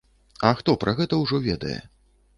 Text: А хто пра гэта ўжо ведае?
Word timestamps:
А 0.49 0.53
хто 0.61 0.75
пра 0.83 0.95
гэта 1.01 1.21
ўжо 1.25 1.43
ведае? 1.47 1.79